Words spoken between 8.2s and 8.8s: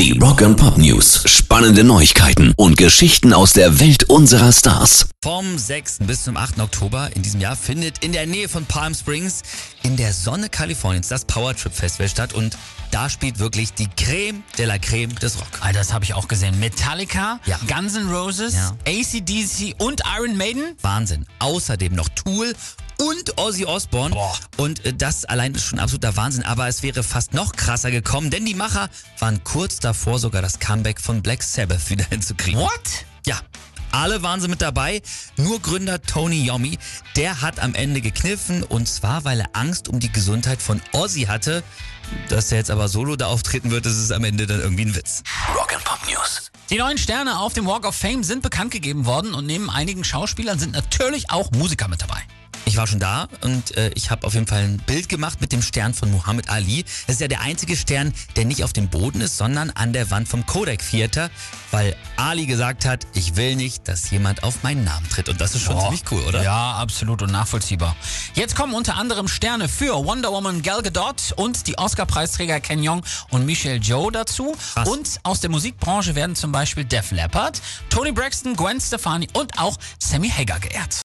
Nähe von